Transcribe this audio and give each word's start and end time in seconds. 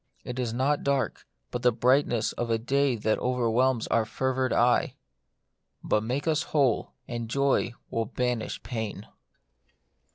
It 0.23 0.39
is 0.39 0.51
not 0.51 0.83
dark, 0.83 1.27
but 1.51 1.61
the 1.61 1.71
brightness 1.71 2.31
of 2.31 2.49
a 2.49 2.57
day 2.57 2.95
that 2.95 3.19
overwhelms 3.19 3.85
our 3.89 4.03
fevered 4.03 4.51
eye. 4.51 4.95
But 5.83 6.01
make 6.01 6.27
us 6.27 6.41
who 6.41 6.63
ley 6.75 6.85
and 7.07 7.29
joy 7.29 7.75
will 7.91 8.05
banish 8.05 8.63
pain. 8.63 9.05